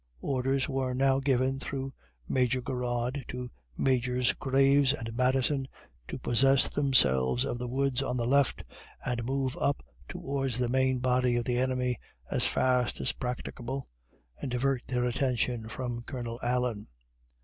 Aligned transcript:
Orders 0.23 0.67
were 0.67 0.95
now 0.95 1.19
given 1.19 1.59
through 1.59 1.93
Major 2.27 2.59
Garrard 2.59 3.23
to 3.27 3.51
Majors 3.77 4.33
Graves 4.33 4.93
and 4.93 5.13
Madison 5.15 5.67
to 6.07 6.17
possess 6.17 6.67
themselves 6.67 7.45
of 7.45 7.59
the 7.59 7.67
woods 7.67 8.01
on 8.01 8.17
the 8.17 8.25
left, 8.25 8.63
and 9.05 9.23
move 9.23 9.55
up 9.61 9.83
towards 10.09 10.57
the 10.57 10.69
main 10.69 10.97
body 11.01 11.35
of 11.35 11.45
the 11.45 11.59
enemy 11.59 11.97
as 12.31 12.47
fast 12.47 12.99
as 12.99 13.11
practicable, 13.11 13.87
and 14.41 14.49
divert 14.49 14.81
their 14.87 15.05
attention 15.05 15.69
from 15.69 16.01
Colonel 16.01 16.39
Allen. 16.41 16.87